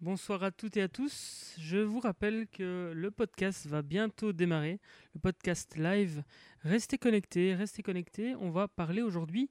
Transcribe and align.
Bonsoir 0.00 0.44
à 0.44 0.52
toutes 0.52 0.76
et 0.76 0.82
à 0.82 0.88
tous. 0.88 1.56
Je 1.58 1.78
vous 1.78 1.98
rappelle 1.98 2.46
que 2.46 2.92
le 2.94 3.10
podcast 3.10 3.66
va 3.66 3.82
bientôt 3.82 4.32
démarrer, 4.32 4.78
le 5.12 5.18
podcast 5.18 5.76
live. 5.76 6.22
Restez 6.60 6.98
connectés, 6.98 7.56
restez 7.56 7.82
connectés. 7.82 8.36
On 8.36 8.50
va 8.50 8.68
parler 8.68 9.02
aujourd'hui 9.02 9.50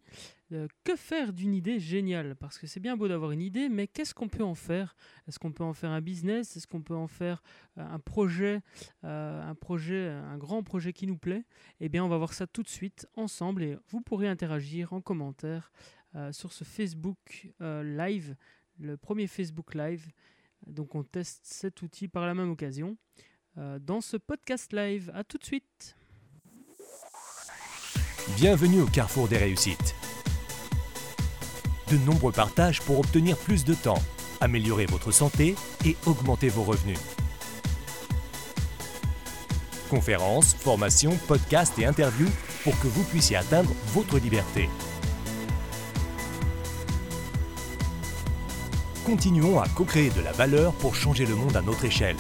de 0.50 0.70
que 0.86 0.96
faire 0.96 1.34
d'une 1.34 1.54
idée 1.54 1.82
géniale. 1.82 2.38
Parce 2.38 2.58
que 2.58 2.66
c'est 2.66 2.80
bien 2.80 2.96
beau 2.96 3.10
d'avoir 3.10 3.32
une 3.32 3.42
idée, 3.42 3.68
mais 3.68 3.88
qu'est-ce 3.88 4.14
qu'on 4.14 4.30
peut 4.30 4.46
en 4.46 4.56
faire? 4.56 4.96
Est-ce 5.28 5.38
qu'on 5.38 5.52
peut 5.52 5.66
en 5.66 5.74
faire 5.74 5.90
un 5.90 6.00
business? 6.00 6.56
Est-ce 6.56 6.66
qu'on 6.66 6.82
peut 6.82 6.96
en 6.96 7.08
faire 7.08 7.44
euh, 7.78 7.86
un 7.86 8.00
projet, 8.00 8.62
euh, 9.04 9.44
un 9.44 9.54
projet, 9.54 10.08
un 10.08 10.38
grand 10.38 10.64
projet 10.64 10.94
qui 10.94 11.08
nous 11.08 11.18
plaît? 11.18 11.44
Eh 11.82 11.90
bien, 11.90 12.06
on 12.06 12.10
va 12.10 12.18
voir 12.18 12.32
ça 12.32 12.48
tout 12.48 12.64
de 12.64 12.70
suite 12.70 13.06
ensemble 13.16 13.64
et 13.64 13.78
vous 13.90 14.00
pourrez 14.00 14.30
interagir 14.30 14.94
en 14.94 15.02
commentaire 15.02 15.74
euh, 16.16 16.32
sur 16.32 16.54
ce 16.54 16.64
Facebook 16.64 17.52
live, 17.60 18.38
le 18.80 18.96
premier 18.96 19.28
Facebook 19.28 19.76
live. 19.76 20.10
Donc 20.66 20.96
on 20.96 21.04
teste 21.04 21.42
cet 21.44 21.82
outil 21.82 22.08
par 22.08 22.26
la 22.26 22.34
même 22.34 22.52
occasion 22.52 22.98
euh, 23.58 23.80
dans 23.80 24.02
ce 24.02 24.18
podcast 24.18 24.74
live. 24.74 25.12
A 25.14 25.24
tout 25.24 25.38
de 25.38 25.44
suite. 25.44 25.96
Bienvenue 28.36 28.82
au 28.82 28.88
carrefour 28.88 29.28
des 29.28 29.38
réussites. 29.38 29.96
De 31.90 31.98
nombreux 32.06 32.34
partages 32.34 32.82
pour 32.82 33.00
obtenir 33.00 33.38
plus 33.38 33.64
de 33.64 33.74
temps, 33.74 34.02
améliorer 34.42 34.86
votre 34.86 35.12
santé 35.12 35.56
et 35.86 35.96
augmenter 36.06 36.50
vos 36.50 36.64
revenus. 36.64 37.00
Conférences, 39.90 40.54
formations, 40.54 41.16
podcasts 41.28 41.80
et 41.80 41.86
interviews 41.86 42.30
pour 42.64 42.78
que 42.80 42.88
vous 42.88 43.04
puissiez 43.06 43.38
atteindre 43.38 43.72
votre 43.94 44.20
liberté. 44.20 44.68
Continuons 49.08 49.60
à 49.62 49.70
co-créer 49.70 50.10
de 50.10 50.22
la 50.22 50.34
valeur 50.34 50.78
pour 50.80 50.94
changer 50.94 51.26
le 51.26 51.34
monde 51.34 51.56
à 51.56 51.62
notre 51.62 51.86
échelle. 51.86 52.18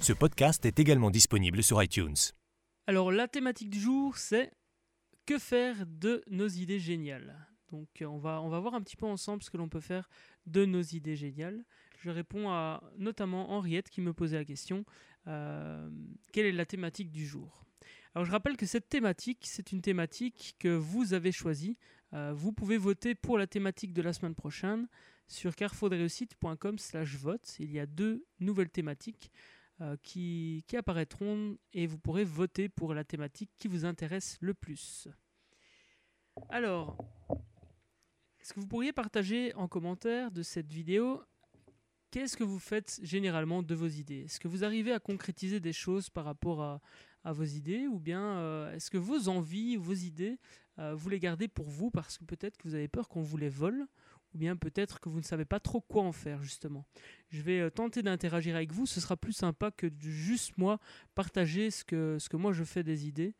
Ce 0.00 0.12
podcast 0.12 0.66
est 0.66 0.80
également 0.80 1.12
disponible 1.12 1.62
sur 1.62 1.80
iTunes. 1.80 2.16
Alors 2.88 3.12
la 3.12 3.28
thématique 3.28 3.70
du 3.70 3.78
jour, 3.78 4.16
c'est 4.16 4.50
que 5.24 5.38
faire 5.38 5.86
de 5.86 6.24
nos 6.28 6.48
idées 6.48 6.80
géniales. 6.80 7.46
Donc 7.70 8.02
euh, 8.02 8.06
on 8.06 8.18
va, 8.18 8.40
voir 8.40 8.74
un 8.74 8.82
petit 8.82 8.96
peu 8.96 9.06
ensemble 9.06 9.44
ce 9.44 9.50
que 9.50 9.56
l'on 9.56 9.68
peut 9.68 9.78
faire 9.78 10.10
de 10.46 10.64
nos 10.64 10.82
idées 10.82 11.14
géniales. 11.14 11.64
Je 12.00 12.10
réponds 12.10 12.50
à 12.50 12.82
notamment 12.96 13.52
Henriette 13.52 13.88
qui 13.88 14.00
me 14.00 14.12
posait 14.12 14.38
la 14.38 14.44
question, 14.44 14.84
euh, 15.28 15.88
quelle 16.32 16.46
est 16.46 16.50
la 16.50 16.66
thématique 16.66 17.12
du 17.12 17.24
jour? 17.24 17.67
Alors 18.18 18.26
je 18.26 18.32
rappelle 18.32 18.56
que 18.56 18.66
cette 18.66 18.88
thématique, 18.88 19.46
c'est 19.48 19.70
une 19.70 19.80
thématique 19.80 20.56
que 20.58 20.74
vous 20.74 21.14
avez 21.14 21.30
choisie. 21.30 21.76
Euh, 22.14 22.32
vous 22.34 22.52
pouvez 22.52 22.76
voter 22.76 23.14
pour 23.14 23.38
la 23.38 23.46
thématique 23.46 23.92
de 23.92 24.02
la 24.02 24.12
semaine 24.12 24.34
prochaine 24.34 24.88
sur 25.28 25.54
carrefourdesreussites.com 25.54 26.80
slash 26.80 27.14
vote. 27.14 27.54
Il 27.60 27.70
y 27.70 27.78
a 27.78 27.86
deux 27.86 28.26
nouvelles 28.40 28.70
thématiques 28.70 29.30
euh, 29.82 29.96
qui, 30.02 30.64
qui 30.66 30.76
apparaîtront 30.76 31.58
et 31.72 31.86
vous 31.86 31.96
pourrez 31.96 32.24
voter 32.24 32.68
pour 32.68 32.92
la 32.92 33.04
thématique 33.04 33.52
qui 33.56 33.68
vous 33.68 33.84
intéresse 33.84 34.36
le 34.40 34.52
plus. 34.52 35.06
Alors, 36.48 36.98
est-ce 38.40 38.52
que 38.52 38.58
vous 38.58 38.66
pourriez 38.66 38.92
partager 38.92 39.54
en 39.54 39.68
commentaire 39.68 40.32
de 40.32 40.42
cette 40.42 40.72
vidéo 40.72 41.22
Qu'est-ce 42.10 42.36
que 42.36 42.44
vous 42.44 42.58
faites 42.58 42.98
généralement 43.04 43.62
de 43.62 43.74
vos 43.76 43.86
idées? 43.86 44.24
Est-ce 44.24 44.40
que 44.40 44.48
vous 44.48 44.64
arrivez 44.64 44.92
à 44.92 44.98
concrétiser 44.98 45.60
des 45.60 45.74
choses 45.74 46.10
par 46.10 46.24
rapport 46.24 46.62
à, 46.62 46.80
à 47.24 47.32
vos 47.32 47.44
idées 47.44 47.86
ou 47.86 47.98
bien 47.98 48.38
euh, 48.38 48.72
est-ce 48.72 48.90
que 48.90 48.98
vos 48.98 49.28
envies 49.28 49.76
vos 49.76 49.94
idées, 49.94 50.38
euh, 50.78 50.94
vous 50.94 51.08
les 51.08 51.18
gardez 51.18 51.48
pour 51.48 51.68
vous 51.68 51.90
parce 51.90 52.18
que 52.18 52.24
peut-être 52.24 52.56
que 52.56 52.68
vous 52.68 52.74
avez 52.74 52.88
peur 52.88 53.08
qu'on 53.08 53.22
vous 53.22 53.36
les 53.36 53.48
vole 53.48 53.86
ou 54.34 54.38
bien 54.38 54.56
peut-être 54.56 55.00
que 55.00 55.08
vous 55.08 55.18
ne 55.18 55.24
savez 55.24 55.44
pas 55.44 55.60
trop 55.60 55.80
quoi 55.80 56.02
en 56.02 56.12
faire 56.12 56.42
justement. 56.42 56.84
Je 57.30 57.42
vais 57.42 57.60
euh, 57.60 57.70
tenter 57.70 58.02
d'interagir 58.02 58.54
avec 58.54 58.72
vous, 58.72 58.86
ce 58.86 59.00
sera 59.00 59.16
plus 59.16 59.32
sympa 59.32 59.70
que 59.70 59.86
de 59.86 60.08
juste 60.08 60.56
moi 60.58 60.78
partager 61.14 61.70
ce 61.70 61.84
que, 61.84 62.18
ce 62.18 62.28
que 62.28 62.36
moi 62.36 62.52
je 62.52 62.64
fais 62.64 62.82
des 62.82 63.06
idées. 63.06 63.34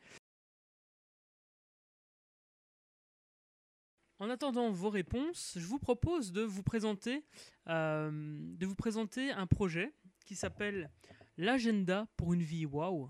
En 4.21 4.31
attendant 4.31 4.73
vos 4.73 4.91
réponses, 4.91 5.55
je 5.57 5.65
vous 5.65 5.79
propose 5.79 6.33
de 6.33 6.43
vous 6.43 6.65
présenter, 6.65 7.23
de 7.69 8.67
vous 8.67 8.75
présenter 8.75 9.31
un 9.31 9.47
projet 9.47 9.93
qui 10.25 10.35
s'appelle 10.35 10.91
l'agenda 11.37 12.09
pour 12.17 12.35
une 12.35 12.43
vie 12.43 12.67
waouh 12.67 13.09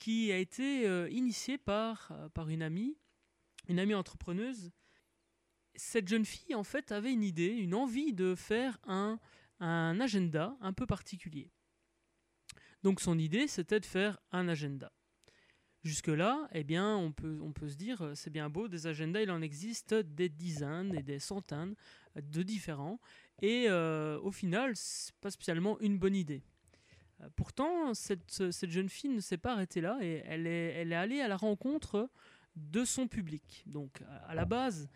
qui 0.00 0.32
a 0.32 0.38
été 0.38 0.88
euh, 0.88 1.08
initié 1.10 1.58
par, 1.58 2.10
euh, 2.10 2.28
par 2.30 2.48
une 2.48 2.62
amie, 2.62 2.96
une 3.68 3.78
amie 3.78 3.94
entrepreneuse. 3.94 4.72
Cette 5.76 6.08
jeune 6.08 6.24
fille, 6.24 6.54
en 6.54 6.64
fait, 6.64 6.90
avait 6.90 7.12
une 7.12 7.22
idée, 7.22 7.48
une 7.48 7.74
envie 7.74 8.12
de 8.12 8.34
faire 8.34 8.78
un, 8.84 9.20
un 9.60 10.00
agenda 10.00 10.56
un 10.60 10.72
peu 10.72 10.86
particulier. 10.86 11.52
Donc 12.82 13.00
son 13.00 13.18
idée, 13.18 13.46
c'était 13.46 13.78
de 13.78 13.86
faire 13.86 14.18
un 14.32 14.48
agenda. 14.48 14.90
Jusque-là, 15.82 16.48
eh 16.52 16.64
bien, 16.64 16.96
on 16.96 17.12
peut, 17.12 17.38
on 17.42 17.52
peut 17.52 17.68
se 17.68 17.76
dire, 17.76 18.02
euh, 18.02 18.14
c'est 18.14 18.30
bien 18.30 18.48
beau, 18.48 18.68
des 18.68 18.86
agendas, 18.86 19.20
il 19.20 19.30
en 19.30 19.42
existe 19.42 19.94
des 19.94 20.30
dizaines 20.30 20.94
et 20.94 21.02
des 21.02 21.18
centaines 21.18 21.74
de 22.16 22.42
différents. 22.42 23.00
Et 23.42 23.70
au 23.70 24.30
final, 24.30 24.72
c'est 24.74 25.14
pas 25.22 25.30
spécialement 25.30 25.80
une 25.80 25.98
bonne 25.98 26.14
idée. 26.14 26.42
Euh, 27.20 27.28
pourtant, 27.36 27.94
cette, 27.94 28.42
jeune 28.68 28.88
fille 28.88 29.10
ne 29.10 29.20
s'est 29.20 29.38
pas 29.38 29.52
arrêtée 29.52 29.80
là 29.80 29.98
et 30.00 30.22
elle 30.24 30.46
est, 30.46 30.94
allée 30.94 31.20
à 31.20 31.28
la 31.28 31.36
rencontre 31.36 32.08
de 32.56 32.84
son 32.84 33.08
public. 33.08 33.62
Donc, 33.66 34.02
à 34.26 34.34
la 34.34 34.44
base, 34.44 34.88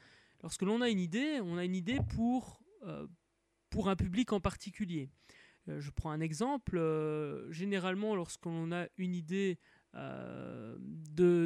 lorsque 0.42 0.62
l'on 0.62 0.80
a 0.80 0.88
une 0.88 1.00
idée, 1.00 1.40
on 1.42 1.56
a 1.56 1.64
une 1.64 1.76
idée 1.76 1.98
pour, 2.14 2.62
euh, 2.82 3.06
pour 3.70 3.88
un 3.88 3.96
public 3.96 4.32
en 4.32 4.40
particulier. 4.40 5.08
Euh, 5.68 5.80
je 5.80 5.90
prends 5.90 6.10
un 6.10 6.20
exemple. 6.20 6.78
généralement, 7.50 8.14
lorsqu'on 8.14 8.72
a 8.72 8.86
une 8.96 9.14
idée 9.14 9.58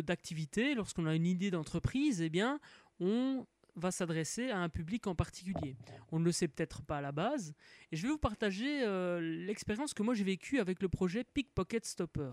d'activité, 0.03 0.75
lorsqu'on 0.75 1.07
a 1.07 1.15
une 1.15 1.27
idée 1.27 1.51
d'entreprise, 1.51 2.23
eh 2.23 2.31
bien, 2.31 2.59
on 2.99 3.47
va 3.79 3.91
s'adresser 3.91 4.51
à 4.51 4.59
un 4.59 4.69
public 4.69 5.07
en 5.07 5.15
particulier. 5.15 5.77
On 6.13 6.19
ne 6.19 6.25
le 6.25 6.33
sait 6.33 6.49
peut-être 6.49 6.83
pas 6.83 6.99
à 6.99 7.01
la 7.01 7.13
base. 7.13 7.55
Et 7.93 7.97
je 7.97 8.03
vais 8.03 8.09
vous 8.09 8.19
partager 8.19 8.83
euh, 8.85 9.21
l'expérience 9.21 9.95
que 9.95 10.03
moi 10.03 10.15
j'ai 10.15 10.25
vécue 10.25 10.59
avec 10.59 10.83
le 10.83 10.89
projet 10.89 11.25
Pickpocket 11.25 11.85
Stopper. 11.85 12.33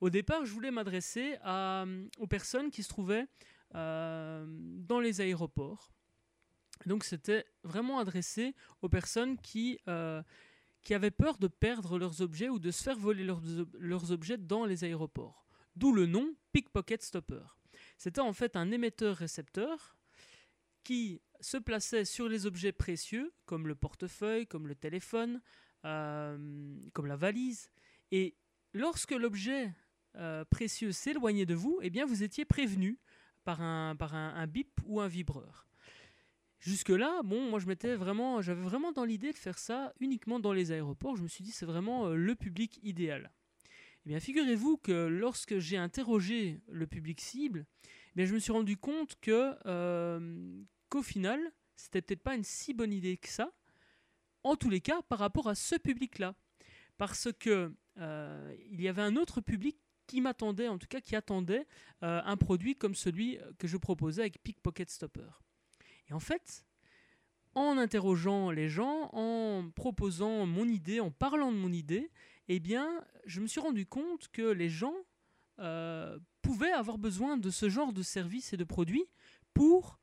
Au 0.00 0.10
départ, 0.10 0.44
je 0.44 0.52
voulais 0.52 0.70
m'adresser 0.70 1.36
euh, 1.46 2.06
aux 2.18 2.26
personnes 2.26 2.70
qui 2.70 2.82
se 2.82 2.88
trouvaient 2.88 3.26
euh, 3.74 4.44
dans 4.48 5.00
les 5.00 5.20
aéroports. 5.20 5.90
Donc 6.84 7.04
c'était 7.04 7.46
vraiment 7.64 7.98
adressé 7.98 8.54
aux 8.82 8.88
personnes 8.90 9.38
qui, 9.38 9.78
qui 10.82 10.94
avaient 10.94 11.10
peur 11.10 11.38
de 11.38 11.48
perdre 11.48 11.98
leurs 11.98 12.20
objets 12.20 12.50
ou 12.50 12.58
de 12.58 12.70
se 12.70 12.82
faire 12.82 12.98
voler 12.98 13.24
leurs, 13.24 13.40
leurs 13.78 14.12
objets 14.12 14.36
dans 14.36 14.66
les 14.66 14.84
aéroports. 14.84 15.46
D'où 15.74 15.92
le 15.92 16.04
nom 16.06 16.34
Pickpocket 16.52 17.02
Stopper. 17.02 17.42
C'était 17.98 18.20
en 18.20 18.32
fait 18.32 18.56
un 18.56 18.70
émetteur-récepteur 18.70 19.95
qui 20.86 21.20
se 21.40 21.56
plaçait 21.56 22.04
sur 22.04 22.28
les 22.28 22.46
objets 22.46 22.70
précieux, 22.70 23.32
comme 23.44 23.66
le 23.66 23.74
portefeuille, 23.74 24.46
comme 24.46 24.68
le 24.68 24.76
téléphone, 24.76 25.42
euh, 25.84 26.78
comme 26.92 27.06
la 27.06 27.16
valise. 27.16 27.70
Et 28.12 28.36
lorsque 28.72 29.10
l'objet 29.10 29.74
euh, 30.14 30.44
précieux 30.44 30.92
s'éloignait 30.92 31.44
de 31.44 31.56
vous, 31.56 31.80
eh 31.82 31.90
bien 31.90 32.06
vous 32.06 32.22
étiez 32.22 32.44
prévenu 32.44 33.00
par 33.42 33.60
un, 33.62 34.46
bip 34.46 34.80
ou 34.84 35.00
un 35.00 35.08
vibreur. 35.08 35.66
Jusque-là, 36.60 37.20
bon, 37.24 37.50
moi 37.50 37.58
je 37.58 37.66
m'étais 37.66 37.96
vraiment, 37.96 38.40
j'avais 38.40 38.62
vraiment 38.62 38.92
dans 38.92 39.04
l'idée 39.04 39.32
de 39.32 39.38
faire 39.38 39.58
ça 39.58 39.92
uniquement 39.98 40.38
dans 40.38 40.52
les 40.52 40.70
aéroports. 40.70 41.16
Je 41.16 41.22
me 41.24 41.28
suis 41.28 41.42
dit 41.42 41.50
c'est 41.50 41.66
vraiment 41.66 42.06
euh, 42.06 42.14
le 42.14 42.36
public 42.36 42.78
idéal. 42.84 43.32
Eh 44.04 44.10
bien, 44.10 44.20
figurez-vous 44.20 44.76
que 44.76 45.08
lorsque 45.08 45.58
j'ai 45.58 45.78
interrogé 45.78 46.60
le 46.68 46.86
public 46.86 47.20
cible, 47.20 47.66
eh 48.16 48.24
je 48.24 48.34
me 48.34 48.38
suis 48.38 48.52
rendu 48.52 48.76
compte 48.76 49.16
que, 49.20 49.56
qu'au 50.88 51.02
final, 51.02 51.40
c'était 51.76 52.02
peut-être 52.02 52.22
pas 52.22 52.34
une 52.34 52.44
si 52.44 52.74
bonne 52.74 52.92
idée 52.92 53.16
que 53.16 53.28
ça, 53.28 53.52
en 54.42 54.56
tous 54.56 54.70
les 54.70 54.80
cas 54.80 55.02
par 55.02 55.18
rapport 55.18 55.48
à 55.48 55.54
ce 55.54 55.76
public-là. 55.76 56.34
Parce 56.96 57.28
que 57.38 57.74
euh, 57.98 58.56
il 58.70 58.80
y 58.80 58.88
avait 58.88 59.02
un 59.02 59.16
autre 59.16 59.40
public 59.40 59.78
qui 60.06 60.20
m'attendait, 60.20 60.68
en 60.68 60.78
tout 60.78 60.86
cas 60.86 61.00
qui 61.00 61.16
attendait 61.16 61.66
euh, 62.02 62.20
un 62.24 62.36
produit 62.36 62.76
comme 62.76 62.94
celui 62.94 63.38
que 63.58 63.66
je 63.66 63.76
proposais 63.76 64.22
avec 64.22 64.42
Pickpocket 64.42 64.88
Stopper. 64.88 65.28
Et 66.08 66.12
en 66.12 66.20
fait, 66.20 66.64
en 67.54 67.78
interrogeant 67.78 68.50
les 68.50 68.68
gens, 68.68 69.10
en 69.12 69.70
proposant 69.74 70.46
mon 70.46 70.68
idée, 70.68 71.00
en 71.00 71.10
parlant 71.10 71.50
de 71.50 71.56
mon 71.56 71.72
idée, 71.72 72.10
eh 72.48 72.60
bien, 72.60 73.04
je 73.24 73.40
me 73.40 73.46
suis 73.46 73.60
rendu 73.60 73.86
compte 73.86 74.28
que 74.28 74.42
les 74.42 74.68
gens 74.68 74.94
euh, 75.58 76.18
pouvaient 76.42 76.72
avoir 76.72 76.98
besoin 76.98 77.38
de 77.38 77.50
ce 77.50 77.68
genre 77.68 77.92
de 77.92 78.02
services 78.02 78.52
et 78.52 78.56
de 78.56 78.64
produits 78.64 79.06
pour 79.54 79.98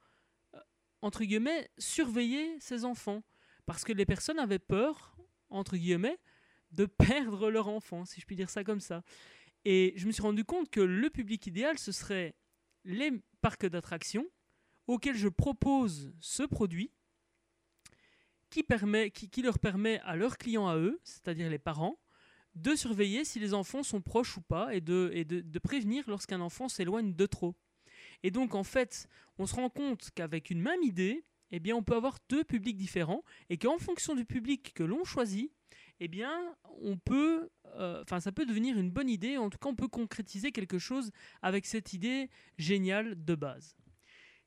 entre 1.04 1.26
guillemets, 1.26 1.70
surveiller 1.78 2.58
ses 2.60 2.86
enfants. 2.86 3.24
Parce 3.66 3.84
que 3.84 3.92
les 3.92 4.06
personnes 4.06 4.40
avaient 4.40 4.58
peur, 4.58 5.16
entre 5.50 5.76
guillemets, 5.76 6.18
de 6.72 6.86
perdre 6.86 7.52
leur 7.52 7.68
enfant, 7.68 8.06
si 8.06 8.22
je 8.22 8.26
puis 8.26 8.36
dire 8.36 8.50
ça 8.50 8.64
comme 8.64 8.80
ça. 8.80 9.04
Et 9.66 9.94
je 9.98 10.08
me 10.08 10.12
suis 10.12 10.22
rendu 10.22 10.46
compte 10.46 10.70
que 10.70 10.80
le 10.80 11.10
public 11.10 11.46
idéal, 11.46 11.78
ce 11.78 11.92
serait 11.92 12.36
les 12.86 13.12
parcs 13.42 13.66
d'attractions, 13.66 14.26
auquel 14.88 15.16
je 15.16 15.28
propose 15.28 16.14
ce 16.20 16.44
produit 16.44 16.92
qui, 18.50 19.42
leur 19.42 19.60
permet 19.60 20.00
à 20.02 20.16
leurs 20.16 20.38
clients 20.38 20.68
à 20.68 20.78
eux, 20.78 21.00
c'est-à-dire 21.04 21.50
les 21.50 21.58
parents, 21.58 22.00
de 22.56 22.76
surveiller 22.76 23.26
si 23.26 23.40
les 23.40 23.54
enfants 23.54 23.84
sont 23.84 24.02
proches 24.02 24.38
ou 24.38 24.42
pas 24.42 24.76
et 24.76 24.80
de, 24.80 25.10
et 25.14 25.26
de, 25.26 25.60
prévenir 25.60 26.04
lorsqu'un 26.08 26.40
enfant 26.40 26.70
s'éloigne 26.70 27.14
de 27.14 27.26
trop. 27.26 27.56
Et 28.24 28.32
donc 28.32 28.56
en 28.56 28.64
fait, 28.64 29.08
on 29.38 29.46
se 29.46 29.56
rend 29.56 29.70
compte 29.70 30.10
qu'avec 30.16 30.50
une 30.50 30.62
même 30.62 30.82
idée, 30.84 31.26
eh 31.52 31.60
bien, 31.60 31.76
on 31.76 31.84
peut 31.84 31.96
avoir 31.96 32.18
deux 32.30 32.44
publics 32.44 32.78
différents 32.78 33.24
et 33.50 33.58
qu'en 33.58 33.78
fonction 33.78 34.16
du 34.16 34.26
public 34.26 34.74
que 34.74 34.84
l'on 34.84 35.04
choisit, 35.04 35.52
eh 36.00 36.08
bien, 36.08 36.56
on 36.82 36.98
peut, 36.98 37.50
euh, 37.76 38.04
ça 38.20 38.32
peut 38.32 38.46
devenir 38.46 38.78
une 38.78 38.90
bonne 38.90 39.10
idée. 39.10 39.38
En 39.38 39.52
tout 39.52 39.60
cas, 39.60 39.70
on 39.70 39.76
peut 39.76 39.88
concrétiser 39.88 40.52
quelque 40.52 40.80
chose 40.80 41.12
avec 41.44 41.68
cette 41.68 41.94
idée 41.94 42.30
géniale 42.58 43.24
de 43.24 43.36
base. 43.36 43.76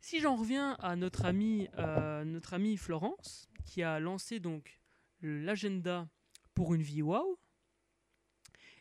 Si 0.01 0.21
j'en 0.21 0.37
reviens 0.37 0.73
à 0.81 0.97
notre 0.97 1.25
amie, 1.25 1.69
euh, 1.79 2.25
notre 2.25 2.55
amie 2.55 2.77
Florence, 2.77 3.49
qui 3.65 3.83
a 3.83 4.01
lancé 4.01 4.41
donc 4.41 4.81
l'agenda 5.23 6.09
pour 6.55 6.75
une 6.75 6.83
vie 6.83 7.03
wow, 7.03 7.39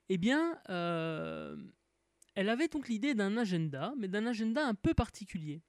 eh 0.10 0.18
bien, 0.18 0.60
euh, 0.70 1.56
elle 2.36 2.50
avait 2.50 2.68
donc 2.68 2.88
l'idée 2.88 3.14
d'un 3.14 3.38
agenda, 3.38 3.94
mais 3.98 4.08
d'un 4.08 4.26
agenda 4.26 4.66
un 4.66 4.76
peu 4.76 4.94
particulier. 4.94 5.62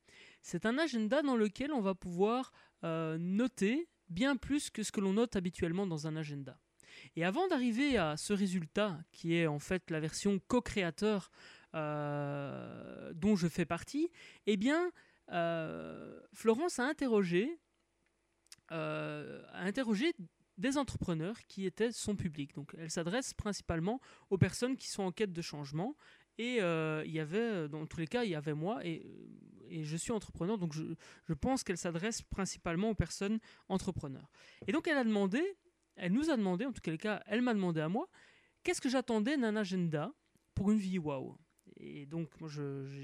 C'est 0.42 0.66
un 0.66 0.78
agenda 0.78 1.22
dans 1.22 1.36
lequel 1.36 1.72
on 1.72 1.80
va 1.80 1.94
pouvoir 1.94 2.52
euh, 2.84 3.16
noter 3.18 3.88
bien 4.08 4.36
plus 4.36 4.70
que 4.70 4.82
ce 4.82 4.92
que 4.92 5.00
l'on 5.00 5.14
note 5.14 5.36
habituellement 5.36 5.86
dans 5.86 6.06
un 6.06 6.16
agenda. 6.16 6.58
Et 7.14 7.24
avant 7.24 7.46
d'arriver 7.48 7.98
à 7.98 8.16
ce 8.16 8.32
résultat, 8.32 8.98
qui 9.12 9.34
est 9.34 9.46
en 9.46 9.58
fait 9.58 9.90
la 9.90 10.00
version 10.00 10.40
co-créateur 10.46 11.30
euh, 11.74 13.12
dont 13.14 13.36
je 13.36 13.48
fais 13.48 13.66
partie, 13.66 14.10
eh 14.46 14.56
bien, 14.56 14.90
Florence 16.32 16.78
a 16.78 16.84
interrogé 16.84 17.58
euh, 18.72 19.42
a 19.52 19.62
interrogé 19.62 20.12
des 20.58 20.76
entrepreneurs 20.76 21.36
qui 21.46 21.66
étaient 21.66 21.92
son 21.92 22.16
public. 22.16 22.54
Donc 22.54 22.74
elle 22.78 22.90
s'adresse 22.90 23.34
principalement 23.34 24.00
aux 24.30 24.38
personnes 24.38 24.76
qui 24.76 24.88
sont 24.88 25.02
en 25.02 25.12
quête 25.12 25.32
de 25.32 25.42
changement. 25.42 25.96
Et 26.38 26.60
euh, 26.60 27.02
il 27.06 27.12
y 27.12 27.20
avait, 27.20 27.68
dans 27.68 27.86
tous 27.86 27.98
les 27.98 28.06
cas, 28.06 28.24
il 28.24 28.30
y 28.30 28.34
avait 28.34 28.54
moi 28.54 28.84
et, 28.84 29.06
et 29.70 29.84
je 29.84 29.96
suis 29.96 30.12
entrepreneur, 30.12 30.58
donc 30.58 30.72
je, 30.72 31.34
pense 31.34 31.62
qu'elle 31.64 31.78
s'adresse 31.78 32.22
principalement 32.22 32.90
aux 32.90 32.94
personnes 32.94 33.38
entrepreneurs. 33.68 34.30
Et 34.66 34.72
donc 34.72 34.86
elle 34.88 34.98
a 34.98 35.04
demandé, 35.04 35.42
elle 35.96 36.12
nous 36.12 36.30
a 36.30 36.36
demandé, 36.36 36.64
en 36.64 36.72
tout 36.72 36.80
cas, 36.98 37.22
elle 37.26 37.42
m'a 37.42 37.54
demandé 37.54 37.80
à 37.80 37.88
moi, 37.88 38.08
qu'est-ce 38.62 38.80
que 38.80 38.88
j'attendais 38.88 39.36
d'un 39.36 39.56
agenda 39.56 40.12
pour 40.54 40.70
une 40.70 40.78
vie 40.78 40.98
wow. 40.98 41.36
Et 41.78 42.06
donc 42.06 42.30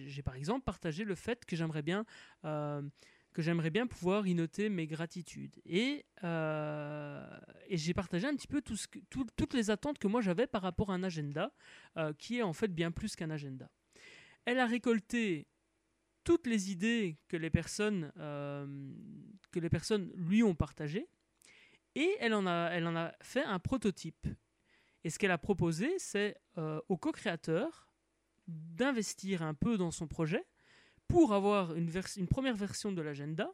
j'ai 0.07 0.23
par 0.23 0.35
exemple 0.35 0.65
partagé 0.65 1.05
le 1.05 1.15
fait 1.15 1.45
que 1.45 1.57
j'aimerais 1.57 1.83
bien 1.83 2.05
euh, 2.45 2.83
que 3.33 3.43
j'aimerais 3.43 3.71
bien 3.71 3.87
pouvoir 3.87 4.27
y 4.27 4.35
noter 4.35 4.69
mes 4.69 4.87
gratitudes. 4.87 5.61
Et, 5.65 6.05
euh, 6.23 7.27
j'ai 7.71 7.95
partagé 7.95 8.27
un 8.27 8.35
petit 8.35 8.47
peu 8.47 8.63
toutes 8.63 9.55
les 9.55 9.71
attentes 9.71 9.99
que 9.99 10.07
moi 10.07 10.21
j'avais 10.21 10.47
par 10.47 10.63
rapport 10.63 10.91
à 10.91 10.95
un 10.95 11.03
agenda, 11.03 11.53
euh, 11.97 12.13
qui 12.13 12.39
est 12.39 12.43
en 12.43 12.53
fait 12.53 12.69
bien 12.69 12.91
plus 12.91 13.17
qu'un 13.17 13.31
agenda. 13.31 13.71
Elle 14.45 14.59
a 14.59 14.67
récolté 14.67 15.47
toutes 16.25 16.47
les 16.47 16.71
idées 16.71 17.19
que 17.29 17.37
les 17.37 17.51
personnes, 17.51 18.13
euh, 18.19 18.67
que 19.51 19.61
les 19.61 19.71
personnes 19.71 20.13
lui 20.15 20.43
ont 20.43 20.55
partagées, 20.55 21.09
et 21.95 22.17
elle 22.21 22.35
en 22.35 22.47
a, 22.47 22.71
elle 22.73 22.87
en 22.87 22.97
a 22.97 23.13
fait 23.23 23.45
un 23.45 23.59
prototype. 23.59 24.27
Et 25.05 25.11
ce 25.11 25.19
qu'elle 25.19 25.33
a 25.33 25.39
proposé, 25.39 25.99
c'est 25.99 26.37
au 26.89 26.97
co-créateur 26.97 27.93
d'investir 28.47 29.43
un 29.43 29.55
peu 29.55 29.77
dans 29.77 29.91
son 29.91 30.07
projet 30.07 30.45
pour 31.13 31.35
avoir 31.35 31.75
une, 31.75 31.91
première 32.27 32.57
version 32.57 32.91
de 32.91 33.03
l'agenda 33.03 33.53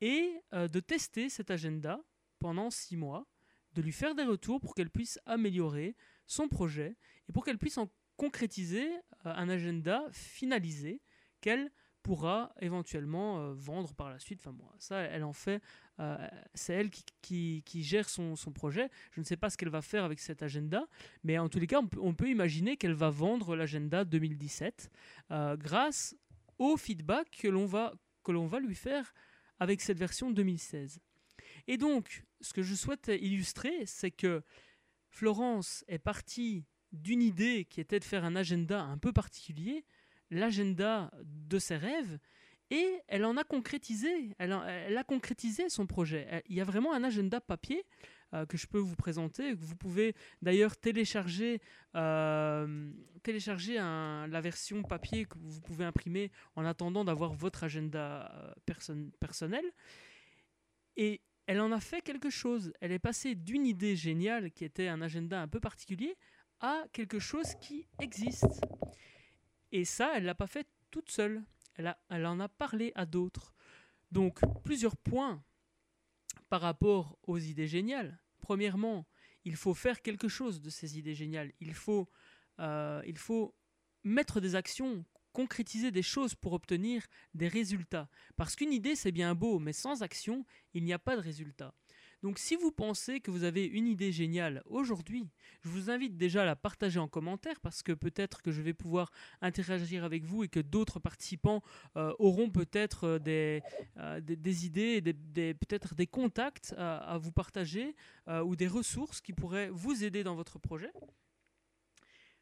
et 0.00 0.32
euh, 0.54 0.66
de 0.66 0.80
tester 0.80 1.28
cet 1.28 1.50
agenda 1.50 2.00
pendant 2.38 2.70
six 2.70 2.96
mois, 2.96 3.26
de 3.74 3.82
lui 3.82 3.92
faire 3.92 4.14
des 4.14 4.24
retours 4.24 4.58
pour 4.58 4.74
qu'elle 4.74 4.88
puisse 4.88 5.18
améliorer 5.26 5.94
son 6.26 6.48
projet 6.48 6.96
et 7.28 7.32
pour 7.32 7.44
qu'elle 7.44 7.58
puisse 7.58 7.76
en 7.76 7.90
concrétiser 8.16 8.88
euh, 8.96 9.00
un 9.24 9.50
agenda 9.50 10.06
finalisé 10.10 11.02
qu'elle 11.42 11.70
pourra 12.02 12.54
éventuellement 12.62 13.40
euh, 13.40 13.52
vendre 13.52 13.92
par 13.92 14.08
la 14.08 14.18
suite. 14.18 14.40
Enfin, 14.40 14.52
moi, 14.52 14.74
ça, 14.78 15.00
elle 15.00 15.24
en 15.24 15.34
fait. 15.34 15.60
c'est 16.54 16.72
elle 16.72 16.88
qui, 17.20 17.62
gère 17.82 18.08
son, 18.08 18.36
son, 18.36 18.52
projet. 18.52 18.88
Je 19.12 19.20
ne 19.20 19.26
sais 19.26 19.36
pas 19.36 19.50
ce 19.50 19.58
qu'elle 19.58 19.68
va 19.68 19.82
faire 19.82 20.02
avec 20.02 20.18
cet 20.18 20.42
agenda, 20.42 20.88
mais 21.24 21.36
en 21.36 21.50
tous 21.50 21.58
les 21.58 21.66
cas, 21.66 21.80
on 21.80 21.88
peut, 21.88 22.00
on 22.00 22.14
peut 22.14 22.30
imaginer 22.30 22.78
qu'elle 22.78 22.94
va 22.94 23.10
vendre 23.10 23.54
l'agenda 23.54 24.06
2017 24.06 24.90
grâce 25.58 26.16
au 26.58 26.76
feedback 26.76 27.30
que 27.30 27.48
l'on 27.48 27.66
va, 27.66 28.60
lui 28.60 28.74
faire 28.74 29.14
avec 29.58 29.80
cette 29.80 29.98
version 29.98 30.30
2016. 30.30 31.00
Et 31.66 31.76
donc, 31.76 32.24
ce 32.40 32.52
que 32.52 32.62
je 32.62 32.74
souhaite 32.74 33.08
illustrer, 33.08 33.86
c'est 33.86 34.10
que 34.10 34.42
Florence 35.10 35.84
est 35.88 35.98
partie 35.98 36.64
d'une 36.92 37.22
idée 37.22 37.64
qui 37.64 37.80
était 37.80 37.98
de 37.98 38.04
faire 38.04 38.24
un 38.24 38.36
agenda 38.36 38.82
un 38.82 38.98
peu 38.98 39.12
particulier, 39.12 39.84
l'agenda 40.30 41.10
de 41.22 41.58
ses 41.58 41.76
rêves, 41.76 42.18
et 42.70 43.00
elle 43.08 43.24
en 43.24 43.36
a 43.36 43.44
concrétisé, 43.44 44.34
elle 44.38 44.52
a, 44.52 45.04
concrétisé 45.04 45.68
son 45.68 45.86
projet. 45.86 46.42
Il 46.48 46.56
y 46.56 46.60
a 46.60 46.64
vraiment 46.64 46.92
un 46.92 47.02
agenda 47.02 47.40
papier 47.40 47.84
euh, 48.34 48.44
que 48.44 48.58
je 48.58 48.66
peux 48.66 48.78
vous 48.78 48.96
présenter. 48.96 49.54
Vous 49.54 49.74
pouvez 49.74 50.14
d'ailleurs 50.42 50.76
télécharger, 50.76 51.62
euh, 51.94 52.90
télécharger 53.22 53.76
la 53.76 54.40
version 54.42 54.82
papier 54.82 55.24
que 55.24 55.38
vous 55.38 55.62
pouvez 55.62 55.86
imprimer 55.86 56.30
en 56.56 56.66
attendant 56.66 57.04
d'avoir 57.04 57.32
votre 57.32 57.64
agenda 57.64 58.30
euh, 58.34 59.08
personnel. 59.18 59.64
Et 60.96 61.22
elle 61.46 61.60
en 61.60 61.72
a 61.72 61.80
fait 61.80 62.02
quelque 62.02 62.28
chose. 62.28 62.74
Elle 62.82 62.92
est 62.92 62.98
passée 62.98 63.34
d'une 63.34 63.64
idée 63.64 63.96
géniale 63.96 64.50
qui 64.50 64.66
était 64.66 64.88
un 64.88 65.00
agenda 65.00 65.40
un 65.40 65.48
peu 65.48 65.60
particulier 65.60 66.18
à 66.60 66.84
quelque 66.92 67.18
chose 67.18 67.54
qui 67.62 67.88
existe. 67.98 68.60
Et 69.72 69.86
ça, 69.86 70.12
elle 70.14 70.24
l'a 70.24 70.34
pas 70.34 70.46
fait 70.46 70.66
toute 70.90 71.10
seule. 71.10 71.42
Elle, 71.78 72.26
en 72.26 72.40
a 72.40 72.48
parlé 72.48 72.92
à 72.94 73.06
d'autres. 73.06 73.54
Donc, 74.10 74.40
plusieurs 74.62 74.96
points 74.96 75.42
par 76.48 76.60
rapport 76.60 77.18
aux 77.22 77.38
idées 77.38 77.68
géniales. 77.68 78.20
Premièrement, 78.40 79.06
il 79.44 79.56
faut 79.56 79.74
faire 79.74 80.02
quelque 80.02 80.28
chose 80.28 80.60
de 80.60 80.70
ces 80.70 80.98
idées 80.98 81.14
géniales. 81.14 81.52
Il 81.60 81.74
faut, 81.74 82.08
euh, 82.58 83.02
il 83.06 83.16
faut 83.16 83.54
mettre 84.04 84.40
des 84.40 84.54
actions, 84.54 85.04
concrétiser 85.32 85.90
des 85.90 86.02
choses 86.02 86.34
pour 86.34 86.52
obtenir 86.52 87.06
des 87.34 87.48
résultats. 87.48 88.08
Parce 88.36 88.56
qu'une 88.56 88.72
idée, 88.72 88.96
c'est 88.96 89.12
bien 89.12 89.34
beau, 89.34 89.58
mais 89.58 89.72
sans 89.72 90.02
action, 90.02 90.44
il 90.74 90.84
n'y 90.84 90.92
a 90.92 90.98
pas 90.98 91.16
de 91.16 91.22
résultat. 91.22 91.74
Donc 92.22 92.38
si 92.40 92.56
vous 92.56 92.72
pensez 92.72 93.20
que 93.20 93.30
vous 93.30 93.44
avez 93.44 93.64
une 93.64 93.86
idée 93.86 94.10
géniale 94.10 94.62
aujourd'hui, 94.66 95.28
je 95.62 95.68
vous 95.68 95.88
invite 95.88 96.16
déjà 96.16 96.42
à 96.42 96.44
la 96.44 96.56
partager 96.56 96.98
en 96.98 97.06
commentaire 97.06 97.60
parce 97.60 97.82
que 97.82 97.92
peut-être 97.92 98.42
que 98.42 98.50
je 98.50 98.60
vais 98.60 98.74
pouvoir 98.74 99.12
interagir 99.40 100.02
avec 100.02 100.24
vous 100.24 100.42
et 100.42 100.48
que 100.48 100.58
d'autres 100.58 100.98
participants 100.98 101.62
euh, 101.96 102.12
auront 102.18 102.50
peut-être 102.50 103.04
euh, 103.04 103.60
euh, 103.98 104.20
des, 104.20 104.66
idées, 104.66 105.00
peut-être 105.00 105.94
des 105.94 106.08
contacts 106.08 106.74
à 106.76 107.18
vous 107.18 107.32
partager 107.32 107.94
ou 108.26 108.56
des 108.56 108.68
ressources 108.68 109.20
qui 109.20 109.32
pourraient 109.32 109.70
vous 109.70 110.02
aider 110.04 110.24
dans 110.24 110.34
votre 110.34 110.58
projet. 110.58 110.90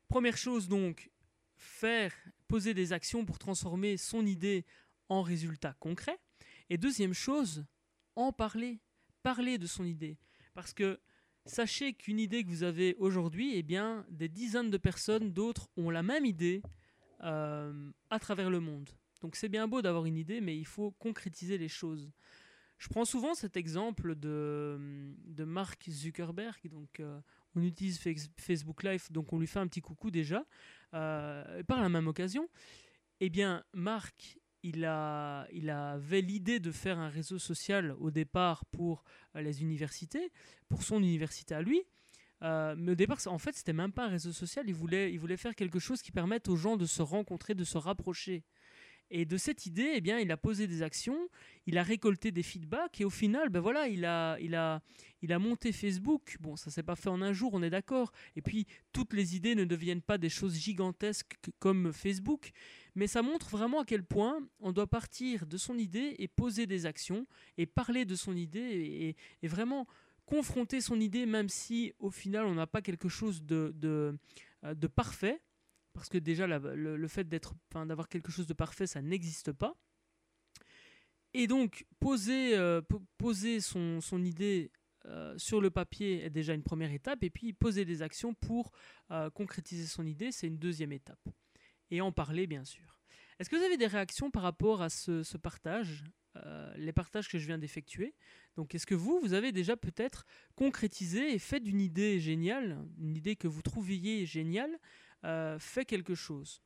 Première 0.09 0.37
chose 0.37 0.69
donc, 0.69 1.11
faire, 1.57 2.15
poser 2.49 2.75
des 2.75 2.93
actions 2.93 3.25
pour 3.25 3.39
transformer 3.39 3.97
son 3.97 4.25
idée 4.25 4.65
en 5.09 5.23
résultat 5.23 5.75
concret. 5.75 6.19
Et 6.71 6.79
deuxième 6.79 7.15
chose, 7.15 7.65
en 8.15 8.33
parler 8.33 8.81
parler 9.27 9.59
de 9.59 9.67
son 9.67 9.85
idée. 9.85 10.17
Parce 10.55 10.73
que 10.73 11.01
sachez 11.47 11.95
qu'une 11.95 12.21
idée 12.21 12.45
que 12.45 12.49
vous 12.49 12.63
avez 12.63 12.95
aujourd'hui, 13.01 13.57
eh 13.57 13.65
bien, 13.65 14.07
des 14.09 14.29
dizaines 14.29 14.71
de 14.71 14.79
personnes, 14.79 15.33
d'autres, 15.33 15.69
ont 15.77 15.91
la 15.91 16.05
même 16.05 16.25
idée 16.25 16.63
euh, 17.25 17.91
à 18.09 18.21
travers 18.21 18.51
le 18.51 18.61
monde. 18.61 18.89
Donc 19.23 19.35
c'est 19.35 19.49
bien 19.49 19.67
beau 19.67 19.83
d'avoir 19.83 20.07
une 20.07 20.17
idée, 20.17 20.41
mais 20.41 20.57
il 20.57 20.65
faut 20.65 20.93
concrétiser 20.93 21.59
les 21.59 21.67
choses. 21.67 22.13
Je 22.79 22.89
prends 22.89 23.05
souvent 23.05 23.35
cet 23.35 23.57
exemple 23.57 24.15
de, 24.15 24.79
de 25.25 25.45
Mark 25.45 25.83
Zuckerberg. 25.91 26.61
Donc, 26.69 27.01
euh, 27.01 27.19
on 27.57 27.63
utilise 27.63 27.99
Facebook 28.37 28.85
Live, 28.85 29.11
donc 29.11 29.33
on 29.33 29.41
lui 29.41 29.49
fait 29.49 29.59
un 29.59 29.67
petit 29.67 29.81
coucou 29.81 30.13
déjà. 30.13 30.45
Euh, 30.95 31.65
par 31.65 31.81
la 31.81 31.89
même 31.89 32.07
occasion, 32.07 32.49
eh 33.19 33.31
bien, 33.31 33.65
Mark, 33.73 34.39
il, 34.69 35.71
avait 35.71 36.21
l'idée 36.21 36.61
de 36.61 36.73
faire 36.73 36.99
un 36.99 37.09
réseau 37.09 37.39
social 37.39 37.95
au 38.01 38.11
départ 38.11 38.65
pour 38.67 39.05
euh, 39.35 39.43
les 39.43 39.63
universités, 39.63 40.33
pour 40.69 40.83
son 40.83 40.99
université 40.99 41.55
à 41.55 41.63
lui. 41.63 41.83
Euh, 42.43 42.75
mais 42.77 42.93
au 42.93 42.95
départ, 42.95 43.19
en 43.27 43.39
fait, 43.39 43.55
c'était 43.55 43.73
même 43.73 43.93
pas 43.93 44.07
un 44.07 44.11
réseau 44.11 44.33
social. 44.33 44.65
Il 44.69 44.75
voulait, 44.75 45.37
faire 45.37 45.55
quelque 45.55 45.79
chose 45.79 46.03
qui 46.03 46.13
permette 46.13 46.49
aux 46.49 46.57
gens 46.57 46.77
de 46.77 46.87
se 46.87 47.03
rencontrer, 47.03 47.55
de 47.55 47.65
se 47.65 47.79
rapprocher. 47.79 48.45
Et 49.09 49.25
de 49.25 49.37
cette 49.37 49.67
idée, 49.67 49.93
eh 49.95 50.01
bien, 50.01 50.19
il 50.19 50.33
a 50.33 50.37
posé 50.37 50.67
des 50.67 50.83
actions, 50.83 51.29
il 51.67 51.79
a 51.79 51.85
récolté 51.85 52.33
des 52.33 52.43
feedbacks 52.43 53.01
et 53.01 53.05
au 53.05 53.11
final, 53.11 53.51
ben 53.51 53.61
voilà, 53.61 53.87
il 53.87 54.05
a, 54.05 54.37
il 54.41 54.57
a, 54.57 54.83
il 55.23 55.33
a 55.33 55.39
monté 55.39 55.71
Facebook. 55.71 56.37
Bon, 56.41 56.57
ça 56.57 56.73
s'est 56.73 56.83
pas 56.83 56.97
fait 56.97 57.09
en 57.09 57.23
un 57.23 57.33
jour, 57.33 57.55
on 57.55 57.63
est 57.63 57.71
d'accord. 57.71 58.11
Et 58.35 58.43
puis, 58.43 58.67
toutes 58.93 59.13
les 59.13 59.37
idées 59.37 59.55
ne 59.55 59.65
deviennent 59.65 60.03
pas 60.03 60.19
des 60.19 60.29
choses 60.29 60.57
gigantesques 60.57 61.37
comme 61.61 61.93
Facebook, 61.93 62.51
mais 62.97 63.07
ça 63.07 63.23
montre 63.23 63.51
vraiment 63.51 63.81
à 63.81 63.85
quel 63.85 64.03
point 64.03 64.41
on 64.59 64.73
doit 64.73 64.87
partir 64.87 65.47
de 65.47 65.59
son 65.59 65.79
idée 65.79 66.17
et 66.19 66.27
poser 66.27 66.67
des 66.67 66.87
actions 66.87 67.27
et 67.59 67.67
parler 67.67 68.07
de 68.07 68.17
son 68.17 68.35
idée 68.35 69.15
et, 69.43 69.49
vraiment 69.49 69.87
confronter 70.25 70.81
son 70.81 70.99
idée 70.99 71.25
même 71.25 71.49
si 71.49 71.93
au 72.01 72.11
final 72.11 72.47
on 72.47 72.55
n'a 72.55 72.67
pas 72.67 72.83
quelque 72.83 73.09
chose 73.09 73.45
de, 73.45 73.73
euh, 74.65 74.75
parfait. 74.97 75.41
Parce 75.93 76.09
que 76.09 76.19
déjà 76.19 76.47
le, 76.47 77.09
fait 77.09 77.29
d'avoir 77.29 78.09
quelque 78.09 78.33
chose 78.33 78.47
de 78.47 78.55
parfait 78.55 78.87
ça 78.87 79.03
n'existe 79.03 79.53
pas. 79.53 79.77
Et 81.35 81.47
donc 81.47 81.87
poser, 82.01 82.57
euh, 82.57 82.81
son, 83.61 84.25
idée 84.25 84.73
euh, 85.05 85.37
sur 85.37 85.61
le 85.61 85.71
papier 85.71 86.25
est 86.25 86.31
déjà 86.31 86.55
une 86.55 86.63
première 86.63 86.93
étape, 86.93 87.23
et 87.23 87.31
puis 87.31 87.53
poser 87.53 87.85
des 87.85 88.01
actions 88.01 88.33
pour 88.33 88.73
concrétiser 89.35 89.87
son 89.87 90.07
idée, 90.07 90.33
c'est 90.33 90.47
une 90.47 90.59
deuxième 90.59 90.93
étape. 90.93 91.29
Et 91.91 92.01
en 92.01 92.13
parler, 92.13 92.47
bien 92.47 92.65
sûr. 92.65 93.01
Est-ce 93.39 93.51
que 93.51 93.57
vous 93.57 93.63
avez 93.63 93.77
des 93.77 93.87
réactions 93.87 94.31
par 94.31 94.43
rapport 94.43 94.83
à 94.83 94.89
ce, 94.89 95.37
partage, 95.37 96.05
euh, 96.37 96.75
les 96.77 96.93
partages 96.93 97.29
que 97.29 97.39
je 97.39 97.47
viens 97.47 97.59
d'effectuer? 97.59 98.15
Donc, 98.57 98.75
est-ce 98.75 98.87
que 98.87 98.95
vous, 98.95 99.21
vous 99.21 99.35
avez 99.35 99.53
déjà 99.53 99.77
peut-être 99.77 100.25
concrétisé 100.55 101.35
et 101.35 101.39
fait 101.39 101.61
d'une 101.61 101.81
idée 101.81 102.19
géniale, 102.19 102.79
une 102.99 103.17
idée 103.17 103.37
que 103.37 103.49
vous 103.49 103.63
trouviez 103.63 104.27
géniale, 104.27 104.79
fait 105.59 105.85
quelque 105.85 106.15
chose? 106.15 106.63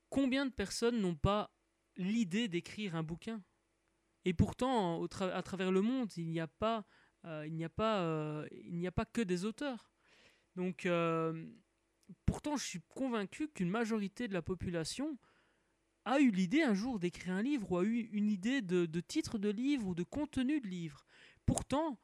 Combien 0.09 0.47
de 0.47 0.51
personnes 0.51 0.99
n'ont 0.99 1.15
pas 1.15 1.53
l'idée 1.97 2.47
d'écrire 2.47 2.95
un 2.95 3.03
bouquin? 3.03 3.43
Et 4.25 4.33
pourtant, 4.33 5.05
à 5.05 5.41
travers 5.41 5.71
le 5.71 5.81
monde, 5.81 6.11
il 6.17 6.29
n'y 6.29 6.39
a 6.39 6.47
pas, 6.47 6.85
euh, 7.25 7.45
il 7.47 7.53
n'y 7.53 7.63
a 7.63 7.69
pas, 7.69 8.01
euh, 8.01 8.47
il 8.51 8.77
n'y 8.77 8.87
a 8.87 8.91
pas 8.91 9.05
que 9.05 9.21
des 9.21 9.45
auteurs. 9.45 9.91
Donc, 10.55 10.85
euh, 10.85 11.47
pourtant, 12.25 12.57
je 12.57 12.65
suis 12.65 12.81
convaincu 12.89 13.47
qu'une 13.47 13.69
majorité 13.69 14.27
de 14.27 14.33
la 14.33 14.41
population 14.41 15.17
a 16.05 16.19
eu 16.19 16.31
l'idée 16.31 16.63
un 16.63 16.73
jour 16.73 16.99
d'écrire 16.99 17.33
un 17.33 17.41
livre 17.41 17.71
ou 17.71 17.77
a 17.77 17.83
eu 17.83 18.09
une 18.11 18.29
idée 18.29 18.61
de, 18.61 18.85
de 18.85 18.99
titre 18.99 19.37
de 19.37 19.49
livre 19.49 19.87
ou 19.87 19.95
de 19.95 20.03
contenu 20.03 20.59
de 20.59 20.67
livre. 20.67 21.05
Pourtant, 21.45 21.97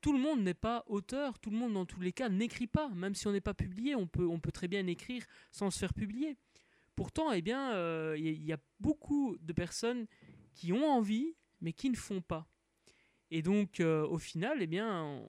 tout 0.00 0.12
le 0.12 0.18
monde 0.18 0.42
n'est 0.42 0.54
pas 0.54 0.84
auteur, 0.86 1.38
tout 1.38 1.50
le 1.50 1.56
monde 1.56 1.72
dans 1.72 1.86
tous 1.86 2.00
les 2.00 2.12
cas 2.12 2.28
n'écrit 2.28 2.66
pas, 2.66 2.90
même 2.90 3.14
si 3.14 3.26
on 3.26 3.32
n'est 3.32 3.40
pas 3.40 3.54
publié, 3.54 3.94
on 3.94 4.06
peut, 4.06 4.26
on 4.26 4.38
peut 4.38 4.52
très 4.52 4.68
bien 4.68 4.86
écrire 4.86 5.24
sans 5.50 5.70
se 5.70 5.78
faire 5.78 5.94
publier. 5.94 6.36
Pourtant, 6.94 7.32
eh 7.32 7.42
bien, 7.42 8.14
il 8.14 8.44
y, 8.44 8.52
a 8.52 8.58
beaucoup 8.78 9.36
de 9.40 9.52
personnes 9.52 10.06
qui 10.54 10.72
ont 10.72 10.84
envie, 10.88 11.34
mais 11.64 11.72
qui 11.72 11.90
ne 11.90 11.96
font 11.96 12.20
pas. 12.20 12.46
Et 13.30 13.42
donc, 13.42 13.80
euh, 13.80 14.06
au 14.06 14.18
final, 14.18 14.58
eh 14.60 14.66
bien, 14.66 15.26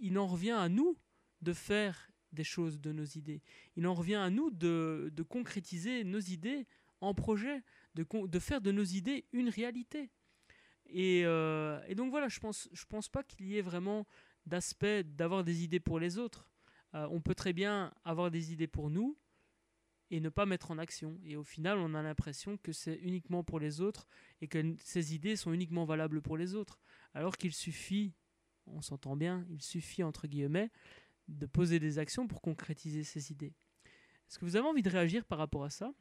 il 0.00 0.18
en 0.18 0.26
revient 0.26 0.52
à 0.52 0.68
nous 0.68 0.96
de 1.42 1.52
faire 1.52 2.10
des 2.32 2.44
choses 2.44 2.80
de 2.80 2.92
nos 2.92 3.04
idées. 3.04 3.42
Il 3.76 3.86
en 3.86 3.94
revient 3.94 4.14
à 4.14 4.30
nous 4.30 4.50
de, 4.50 5.12
concrétiser 5.28 6.04
nos 6.04 6.20
idées 6.20 6.66
en 7.00 7.12
projet, 7.12 7.62
de, 7.96 8.06
de, 8.26 8.38
faire 8.38 8.60
de 8.60 8.70
nos 8.70 8.84
idées 8.84 9.26
une 9.32 9.48
réalité. 9.48 10.10
Et, 10.86 11.22
euh, 11.24 11.80
et 11.88 11.94
donc 11.94 12.10
voilà, 12.10 12.28
je 12.28 12.38
pense, 12.38 12.68
je 12.72 12.84
pense 12.86 13.08
pas 13.08 13.24
qu'il 13.24 13.46
y 13.46 13.58
ait 13.58 13.62
vraiment 13.62 14.06
d'aspect 14.46 15.02
d'avoir 15.02 15.42
des 15.42 15.64
idées 15.64 15.80
pour 15.80 15.98
les 15.98 16.18
autres. 16.18 16.50
Euh, 16.94 17.06
on 17.10 17.20
peut 17.20 17.34
très 17.34 17.52
bien 17.52 17.92
avoir 18.04 18.30
des 18.30 18.52
idées 18.52 18.68
pour 18.68 18.90
nous, 18.90 19.18
et 20.10 20.20
ne 20.20 20.28
pas 20.28 20.46
mettre 20.46 20.70
en 20.70 20.78
action. 20.78 21.18
Et 21.24 21.36
au 21.36 21.44
final, 21.44 21.78
on 21.78 21.94
a 21.94 22.02
l'impression 22.02 22.56
que 22.56 22.72
c'est 22.72 22.96
uniquement 22.96 23.44
pour 23.44 23.60
les 23.60 23.80
autres 23.80 24.06
et 24.40 24.48
que 24.48 24.74
ces 24.82 25.14
idées 25.14 25.36
sont 25.36 25.52
uniquement 25.52 25.84
valables 25.84 26.22
pour 26.22 26.36
les 26.36 26.54
autres. 26.54 26.80
Alors 27.14 27.36
qu'il 27.36 27.52
suffit, 27.52 28.14
on 28.66 28.82
s'entend 28.82 29.16
bien, 29.16 29.46
il 29.50 29.62
suffit, 29.62 30.02
entre 30.02 30.26
guillemets, 30.26 30.70
de 31.28 31.46
poser 31.46 31.78
des 31.78 31.98
actions 31.98 32.26
pour 32.26 32.40
concrétiser 32.40 33.04
ces 33.04 33.30
idées. 33.32 33.52
Est-ce 34.28 34.38
que 34.38 34.44
vous 34.44 34.56
avez 34.56 34.66
envie 34.66 34.82
de 34.82 34.90
réagir 34.90 35.24
par 35.24 35.38
rapport 35.38 35.64
à 35.64 35.70
ça? 35.70 35.92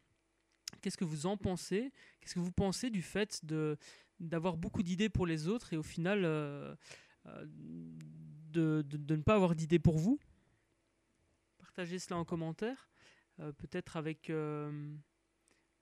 Qu'est-ce 0.82 0.98
que 0.98 1.06
vous 1.06 1.26
en 1.26 1.38
pensez? 1.38 1.92
Qu'est-ce 2.20 2.36
que 2.36 2.40
vous 2.40 2.52
pensez 2.52 2.90
du 2.90 3.02
fait 3.02 3.42
d'avoir 4.20 4.58
beaucoup 4.58 4.84
d'idées 4.84 5.10
pour 5.10 5.26
les 5.26 5.48
autres 5.48 5.74
et 5.74 5.78
au 5.78 5.84
final 5.84 6.24
euh, 6.26 6.76
euh, 7.26 7.46
de, 7.48 8.84
de 8.86 9.16
ne 9.16 9.22
pas 9.22 9.36
avoir 9.36 9.56
d'idées 9.56 9.80
pour 9.80 9.98
vous? 9.98 10.20
Partagez 11.58 12.00
cela 12.00 12.18
en 12.18 12.26
commentaire. 12.26 12.90
Euh, 13.40 13.52
peut-être 13.52 13.98
avec 13.98 14.30
euh, 14.30 14.96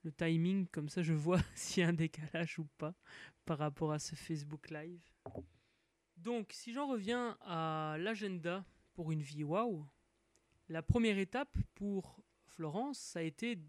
le 0.03 0.11
timing, 0.11 0.67
comme 0.67 0.89
ça 0.89 1.03
je 1.03 1.13
vois 1.13 1.41
s'il 1.55 1.83
y 1.83 1.85
a 1.85 1.89
un 1.89 1.93
décalage 1.93 2.59
ou 2.59 2.65
pas 2.77 2.93
par 3.45 3.57
rapport 3.57 3.91
à 3.91 3.99
ce 3.99 4.15
Facebook 4.15 4.69
Live. 4.69 5.01
Donc, 6.17 6.51
si 6.53 6.73
j'en 6.73 6.87
reviens 6.87 7.37
à 7.41 7.97
l'agenda 7.99 8.65
pour 8.93 9.11
une 9.11 9.21
vie 9.21 9.43
waouh, 9.43 9.85
la 10.69 10.81
première 10.81 11.19
étape 11.19 11.55
pour 11.75 12.23
Florence, 12.47 12.97
ça 12.97 13.19
a 13.19 13.21
été 13.21 13.59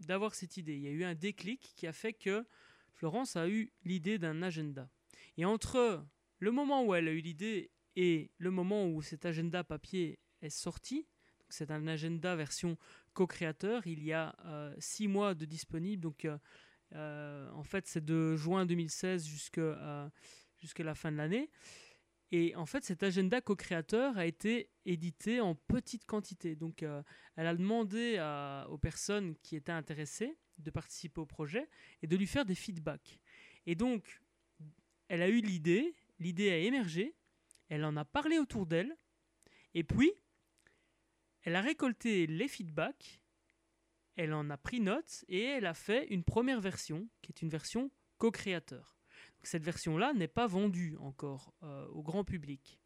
d'avoir 0.00 0.34
cette 0.34 0.56
idée. 0.56 0.76
Il 0.76 0.82
y 0.82 0.88
a 0.88 0.92
eu 0.92 1.04
un 1.04 1.14
déclic 1.14 1.72
qui 1.76 1.86
a 1.86 1.92
fait 1.92 2.12
que 2.12 2.46
Florence 2.94 3.36
a 3.36 3.48
eu 3.48 3.72
l'idée 3.84 4.18
d'un 4.18 4.42
agenda. 4.42 4.88
Et 5.36 5.44
entre 5.44 6.06
le 6.38 6.50
moment 6.50 6.84
où 6.84 6.94
elle 6.94 7.08
a 7.08 7.12
eu 7.12 7.20
l'idée 7.20 7.70
et 7.94 8.30
le 8.38 8.50
moment 8.50 8.88
où 8.88 9.02
cet 9.02 9.26
agenda 9.26 9.64
papier 9.64 10.18
est 10.40 10.50
sorti, 10.50 11.06
c'est 11.48 11.70
un 11.70 11.86
agenda 11.86 12.36
version 12.36 12.76
co-créateur. 13.14 13.86
Il 13.86 14.04
y 14.04 14.12
a 14.12 14.34
euh, 14.44 14.74
six 14.78 15.08
mois 15.08 15.34
de 15.34 15.44
disponible. 15.44 16.02
Donc, 16.02 16.24
euh, 16.24 16.38
euh, 16.94 17.50
en 17.52 17.62
fait, 17.62 17.86
c'est 17.86 18.04
de 18.04 18.36
juin 18.36 18.66
2016 18.66 19.26
jusqu'à 19.26 20.12
la 20.78 20.94
fin 20.94 21.12
de 21.12 21.16
l'année. 21.16 21.50
Et 22.32 22.56
en 22.56 22.66
fait, 22.66 22.84
cet 22.84 23.02
agenda 23.02 23.40
co-créateur 23.40 24.18
a 24.18 24.26
été 24.26 24.70
édité 24.84 25.40
en 25.40 25.54
petite 25.54 26.06
quantité. 26.06 26.56
Donc, 26.56 26.82
elle 27.36 27.46
a 27.46 27.54
demandé 27.54 28.18
aux 28.68 28.78
personnes 28.78 29.36
qui 29.42 29.54
étaient 29.54 29.72
intéressées 29.72 30.36
de 30.58 30.70
participer 30.70 31.20
au 31.20 31.26
projet 31.26 31.68
et 32.02 32.08
de 32.08 32.16
lui 32.16 32.26
faire 32.26 32.44
des 32.44 32.56
feedbacks. 32.56 33.20
Et 33.66 33.76
donc, 33.76 34.20
elle 35.06 35.22
a 35.22 35.28
eu 35.28 35.40
l'idée, 35.40 35.94
l'idée 36.18 36.50
a 36.50 36.58
émergé, 36.58 37.14
elle 37.68 37.84
en 37.84 37.96
a 37.96 38.04
parlé 38.04 38.38
autour 38.38 38.66
d'elle, 38.66 38.96
et 39.76 39.84
puis, 39.84 40.10
elle 41.46 41.56
a 41.56 41.62
récolté 41.62 42.26
les 42.26 42.48
feedbacks, 42.48 43.22
elle 44.16 44.34
en 44.34 44.50
a 44.50 44.58
pris 44.58 44.80
note, 44.80 45.24
et 45.28 45.44
elle 45.44 45.64
a 45.64 45.72
fait 45.72 46.06
une 46.08 46.24
première 46.24 46.60
version, 46.60 47.08
qui 47.22 47.32
est 47.32 47.40
une 47.40 47.48
version 47.48 47.90
co-créateur. 48.18 48.98
Cette 49.42 49.64
version-là 49.64 50.12
n'est 50.12 50.28
pas 50.28 50.46
vendue 50.46 50.96
encore 50.98 51.54
euh, 51.62 51.86
au 51.88 52.02
grand 52.02 52.24
public. 52.24 52.78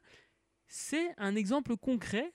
c'est 0.68 1.10
un 1.18 1.36
exemple 1.36 1.76
concret 1.76 2.34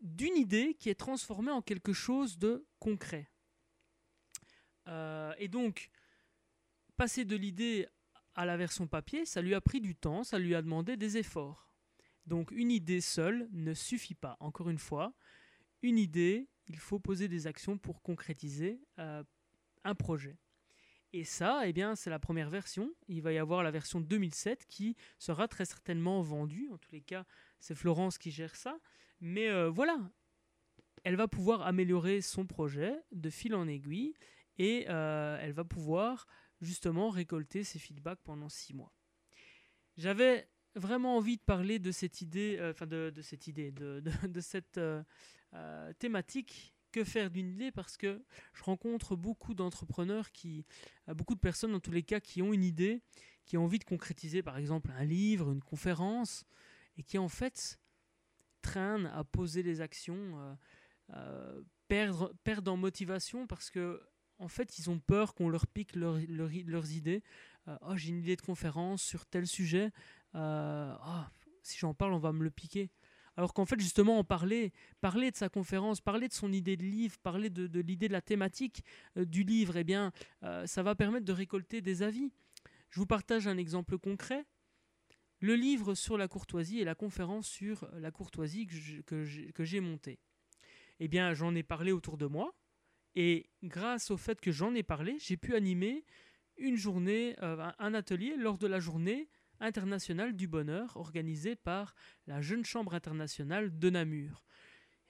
d'une 0.00 0.36
idée 0.36 0.74
qui 0.78 0.90
est 0.90 0.98
transformée 0.98 1.52
en 1.52 1.62
quelque 1.62 1.92
chose 1.92 2.38
de 2.38 2.66
concret. 2.80 3.30
Euh, 4.88 5.32
et 5.38 5.46
donc, 5.46 5.90
passer 6.96 7.24
de 7.24 7.36
l'idée 7.36 7.86
à 8.34 8.44
la 8.46 8.56
version 8.56 8.88
papier, 8.88 9.24
ça 9.26 9.42
lui 9.42 9.54
a 9.54 9.60
pris 9.60 9.80
du 9.80 9.94
temps, 9.94 10.24
ça 10.24 10.40
lui 10.40 10.56
a 10.56 10.62
demandé 10.62 10.96
des 10.96 11.18
efforts. 11.18 11.69
Donc 12.26 12.50
une 12.50 12.70
idée 12.70 13.00
seule 13.00 13.48
ne 13.52 13.74
suffit 13.74 14.14
pas. 14.14 14.36
Encore 14.40 14.70
une 14.70 14.78
fois, 14.78 15.14
une 15.82 15.98
idée, 15.98 16.48
il 16.68 16.76
faut 16.76 16.98
poser 16.98 17.28
des 17.28 17.46
actions 17.46 17.78
pour 17.78 18.02
concrétiser 18.02 18.80
euh, 18.98 19.22
un 19.84 19.94
projet. 19.94 20.36
Et 21.12 21.24
ça, 21.24 21.62
eh 21.66 21.72
bien, 21.72 21.96
c'est 21.96 22.10
la 22.10 22.20
première 22.20 22.50
version. 22.50 22.92
Il 23.08 23.22
va 23.22 23.32
y 23.32 23.38
avoir 23.38 23.64
la 23.64 23.72
version 23.72 24.00
2007 24.00 24.66
qui 24.66 24.96
sera 25.18 25.48
très 25.48 25.64
certainement 25.64 26.22
vendue. 26.22 26.68
En 26.72 26.78
tous 26.78 26.92
les 26.92 27.00
cas, 27.00 27.24
c'est 27.58 27.74
Florence 27.74 28.16
qui 28.16 28.30
gère 28.30 28.54
ça. 28.54 28.78
Mais 29.20 29.48
euh, 29.48 29.68
voilà, 29.68 29.98
elle 31.02 31.16
va 31.16 31.26
pouvoir 31.26 31.62
améliorer 31.62 32.20
son 32.20 32.46
projet 32.46 32.94
de 33.10 33.28
fil 33.28 33.54
en 33.54 33.66
aiguille 33.66 34.14
et 34.58 34.86
euh, 34.88 35.38
elle 35.40 35.52
va 35.52 35.64
pouvoir 35.64 36.26
justement 36.60 37.10
récolter 37.10 37.64
ses 37.64 37.78
feedbacks 37.78 38.20
pendant 38.22 38.48
six 38.48 38.74
mois. 38.74 38.92
J'avais 39.96 40.48
vraiment 40.74 41.16
envie 41.16 41.36
de 41.36 41.42
parler 41.42 41.78
de 41.78 41.90
cette 41.90 42.20
idée, 42.20 42.56
euh, 42.58 42.70
enfin 42.70 42.86
de, 42.86 43.12
cette 43.22 43.46
idée, 43.46 43.72
de, 43.72 44.40
cette 44.40 44.78
euh, 44.78 45.02
euh, 45.54 45.92
thématique. 45.98 46.74
Que 46.92 47.04
faire 47.04 47.30
d'une 47.30 47.52
idée? 47.52 47.70
Parce 47.70 47.96
que 47.96 48.20
je 48.52 48.64
rencontre 48.64 49.14
beaucoup 49.14 49.54
d'entrepreneurs 49.54 50.32
qui, 50.32 50.66
beaucoup 51.06 51.36
de 51.36 51.40
personnes 51.40 51.70
dans 51.70 51.78
tous 51.78 51.92
les 51.92 52.02
cas, 52.02 52.18
qui 52.18 52.42
ont 52.42 52.52
une 52.52 52.64
idée, 52.64 53.00
qui 53.44 53.56
ont 53.56 53.62
envie 53.62 53.78
de 53.78 53.84
concrétiser, 53.84 54.42
par 54.42 54.58
exemple, 54.58 54.90
un 54.90 55.04
livre, 55.04 55.52
une 55.52 55.62
conférence, 55.62 56.44
et 56.96 57.04
qui 57.04 57.16
en 57.16 57.28
fait 57.28 57.78
traînent 58.60 59.06
à 59.14 59.22
poser 59.22 59.62
les 59.62 59.80
actions, 59.80 60.58
perdre, 61.86 62.34
perdre 62.42 62.72
en 62.72 62.76
motivation 62.76 63.46
parce 63.46 63.70
que 63.70 64.02
en 64.40 64.48
fait, 64.48 64.78
ils 64.78 64.90
ont 64.90 64.98
peur 64.98 65.34
qu'on 65.34 65.48
leur 65.48 65.66
pique 65.66 65.94
leurs 65.94 66.92
idées. 66.92 67.22
oh, 67.82 67.96
j'ai 67.96 68.08
une 68.08 68.18
idée 68.18 68.36
de 68.36 68.42
conférence 68.42 69.02
sur 69.02 69.26
tel 69.26 69.46
sujet. 69.46 69.92
Euh, 70.34 70.94
ah, 71.00 71.30
si 71.62 71.78
j'en 71.78 71.94
parle, 71.94 72.12
on 72.12 72.18
va 72.18 72.32
me 72.32 72.44
le 72.44 72.50
piquer. 72.50 72.90
Alors 73.36 73.54
qu'en 73.54 73.64
fait, 73.64 73.80
justement, 73.80 74.18
en 74.18 74.24
parler, 74.24 74.72
parler 75.00 75.30
de 75.30 75.36
sa 75.36 75.48
conférence, 75.48 76.00
parler 76.00 76.28
de 76.28 76.32
son 76.32 76.52
idée 76.52 76.76
de 76.76 76.82
livre, 76.82 77.16
parler 77.18 77.48
de, 77.48 77.80
l'idée 77.80 78.08
de 78.08 78.12
la 78.12 78.20
thématique 78.20 78.84
euh, 79.16 79.24
du 79.24 79.44
livre, 79.44 79.76
eh 79.76 79.84
bien, 79.84 80.12
euh, 80.42 80.66
ça 80.66 80.82
va 80.82 80.94
permettre 80.94 81.24
de 81.24 81.32
récolter 81.32 81.80
des 81.80 82.02
avis. 82.02 82.32
Je 82.90 83.00
vous 83.00 83.06
partage 83.06 83.46
un 83.46 83.56
exemple 83.56 83.98
concret. 83.98 84.44
Le 85.38 85.54
livre 85.54 85.94
sur 85.94 86.18
la 86.18 86.28
courtoisie 86.28 86.80
et 86.80 86.84
la 86.84 86.94
conférence 86.94 87.46
sur 87.46 87.88
la 87.94 88.10
courtoisie 88.10 88.66
que 88.66 89.24
j'ai 89.24 89.80
montée. 89.80 90.18
Eh 90.98 91.08
bien, 91.08 91.32
j'en 91.32 91.54
ai 91.54 91.62
parlé 91.62 91.92
autour 91.92 92.18
de 92.18 92.26
moi. 92.26 92.54
Et 93.14 93.48
grâce 93.62 94.10
au 94.10 94.18
fait 94.18 94.40
que 94.40 94.52
j'en 94.52 94.74
ai 94.74 94.82
parlé, 94.82 95.16
j'ai 95.18 95.38
pu 95.38 95.54
animer 95.54 96.04
une 96.58 96.76
journée, 96.76 97.36
un 97.40 97.94
atelier 97.94 98.36
lors 98.36 98.58
de 98.58 98.66
la 98.66 98.80
journée 98.80 99.28
international 99.60 100.34
du 100.34 100.48
bonheur 100.48 100.96
organisé 100.96 101.56
par 101.56 101.94
la 102.26 102.40
Jeune 102.40 102.64
Chambre 102.64 102.94
internationale 102.94 103.78
de 103.78 103.90
Namur. 103.90 104.44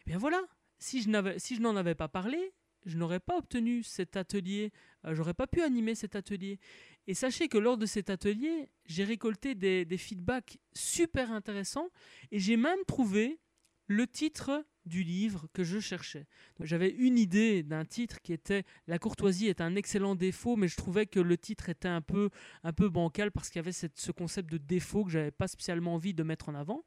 Et 0.01 0.03
eh 0.03 0.11
bien 0.11 0.19
voilà, 0.19 0.43
si 0.79 1.03
je, 1.03 1.61
n'en 1.61 1.77
avais 1.77 1.95
pas 1.95 2.09
parlé, 2.09 2.53
je 2.87 2.97
n'aurais 2.97 3.21
pas 3.21 3.37
obtenu 3.37 3.83
cet 3.83 4.17
atelier, 4.17 4.73
euh, 5.05 5.15
j'aurais 5.15 5.35
pas 5.35 5.47
pu 5.47 5.63
animer 5.63 5.95
cet 5.95 6.17
atelier. 6.17 6.59
Et 7.07 7.15
sachez 7.15 7.49
que 7.49 7.59
lors 7.59 7.77
de 7.77 7.87
cet 7.87 8.11
atelier, 8.11 8.71
j'ai 8.87 9.05
récolté 9.05 9.55
des 9.55 9.99
feedbacks 9.99 10.59
super 10.75 11.33
intéressants 11.33 11.91
et 12.31 12.39
j'ai 12.39 12.57
même 12.57 12.85
trouvé 12.87 13.41
le 13.87 14.07
titre 14.07 14.65
du 14.91 15.03
livre 15.03 15.47
que 15.55 15.65
je 15.65 15.79
cherchais. 15.79 16.27
J'avais 16.61 16.91
une 16.91 17.17
idée 17.17 17.63
d'un 17.63 17.87
titre 17.87 18.21
qui 18.21 18.35
était 18.35 18.65
La 18.87 18.99
courtoisie 18.99 19.47
est 19.47 19.63
un 19.63 19.77
excellent 19.77 20.15
défaut, 20.15 20.57
mais 20.57 20.69
je 20.69 20.77
trouvais 20.77 21.07
que 21.07 21.21
le 21.21 21.39
titre 21.39 21.71
était 21.71 21.89
un 21.89 22.03
peu, 22.03 22.29
un 22.65 22.75
peu 22.75 22.91
bancal 22.91 23.31
parce 23.31 23.49
qu'il 23.49 23.61
y 23.61 23.65
avait 23.65 23.73
ce 23.73 24.13
concept 24.13 24.51
de 24.51 24.59
défaut 24.59 25.05
que 25.05 25.11
j'avais 25.11 25.31
pas 25.31 25.49
spécialement 25.49 25.95
envie 25.95 26.13
de 26.13 26.23
mettre 26.23 26.51
en 26.51 26.55
avant. 26.55 26.85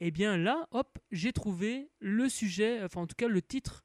Et 0.00 0.06
eh 0.06 0.10
bien 0.10 0.36
là, 0.36 0.66
hop, 0.70 0.98
j'ai 1.10 1.32
trouvé 1.32 1.90
le 2.00 2.28
sujet, 2.28 2.82
enfin 2.82 3.02
en 3.02 3.06
tout 3.06 3.14
cas 3.16 3.28
le 3.28 3.42
titre 3.42 3.84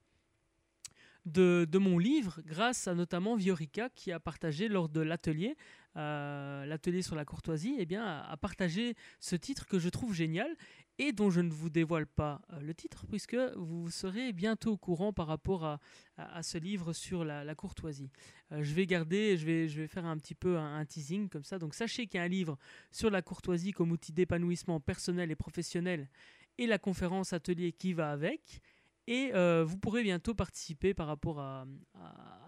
de, 1.27 1.77
mon 1.77 1.97
livre 1.97 2.41
grâce 2.45 2.87
à 2.87 2.95
notamment 2.95 3.35
Viorica 3.35 3.89
qui 3.89 4.11
a 4.11 4.19
partagé 4.19 4.67
lors 4.67 4.89
de 4.89 5.01
l'atelier, 5.01 5.55
euh, 5.95 6.65
l'atelier 6.65 7.01
sur 7.01 7.15
la 7.15 7.25
courtoisie, 7.25 7.75
eh 7.77 7.85
bien, 7.85 8.05
a 8.05 8.37
partagé 8.37 8.95
ce 9.19 9.35
titre 9.35 9.65
que 9.67 9.79
je 9.79 9.89
trouve 9.89 10.13
génial 10.13 10.55
et 10.99 11.11
dont 11.11 11.29
je 11.29 11.41
ne 11.41 11.51
vous 11.51 11.69
dévoile 11.69 12.07
pas 12.07 12.41
euh, 12.53 12.59
le 12.61 12.73
titre, 12.73 13.05
puisque 13.07 13.37
vous 13.55 13.89
serez 13.89 14.33
bientôt 14.33 14.73
au 14.73 14.77
courant 14.77 15.13
par 15.13 15.27
rapport 15.27 15.63
à, 15.63 15.79
à, 16.17 16.41
ce 16.43 16.57
livre 16.57 16.93
sur 16.93 17.23
la, 17.23 17.55
courtoisie. 17.55 18.09
Euh, 18.51 18.63
je 18.63 18.73
vais 18.73 18.85
garder, 18.87 19.37
je 19.37 19.45
vais, 19.45 19.67
je 19.67 19.81
vais 19.81 19.87
faire 19.87 20.05
un 20.05 20.17
petit 20.17 20.35
peu 20.35 20.57
un, 20.57 20.85
teasing 20.85 21.29
comme 21.29 21.43
ça. 21.43 21.59
Donc 21.59 21.75
sachez 21.75 22.07
qu'il 22.07 22.17
y 22.17 22.21
a 22.21 22.23
un 22.23 22.29
livre 22.29 22.57
sur 22.91 23.09
la 23.09 23.21
courtoisie 23.21 23.71
comme 23.71 23.91
outil 23.91 24.11
d'épanouissement 24.11 24.79
personnel 24.79 25.29
et 25.31 25.35
professionnel, 25.35 26.09
et 26.57 26.65
la 26.65 26.79
conférence 26.79 27.33
atelier 27.33 27.71
qui 27.71 27.93
va 27.93 28.11
avec. 28.11 28.61
Et 29.07 29.31
euh, 29.33 29.63
vous 29.65 29.77
pourrez 29.77 30.03
bientôt 30.03 30.35
participer 30.35 30.93
par 30.93 31.07
rapport 31.07 31.39
à, 31.39 31.65